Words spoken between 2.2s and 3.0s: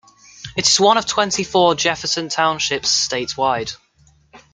Townships